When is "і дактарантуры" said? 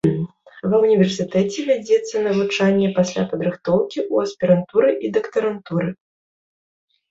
5.05-5.89